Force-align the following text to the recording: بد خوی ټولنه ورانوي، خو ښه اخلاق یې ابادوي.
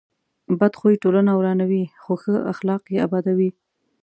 بد 0.59 0.73
خوی 0.79 0.95
ټولنه 1.03 1.31
ورانوي، 1.35 1.83
خو 2.01 2.13
ښه 2.21 2.33
اخلاق 2.53 2.83
یې 2.93 2.99
ابادوي. 3.07 3.49